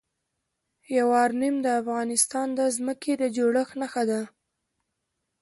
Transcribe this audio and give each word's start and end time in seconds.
یورانیم 0.97 1.55
د 1.65 1.67
افغانستان 1.81 2.47
د 2.59 2.59
ځمکې 2.75 3.13
د 3.21 3.23
جوړښت 3.37 3.73
نښه 3.81 4.03
ده. 4.09 4.21